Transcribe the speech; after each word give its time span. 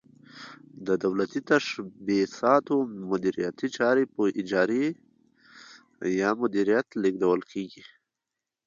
د 0.87 0.89
دولتي 1.03 1.39
تشبثاتو 1.49 2.75
مدیریتي 3.09 3.67
چارې 3.77 4.03
په 4.13 4.21
اجارې 4.39 4.85
یا 6.21 6.29
مدیریت 6.41 6.87
لیږدول 7.01 7.41
کیږي. 7.51 7.83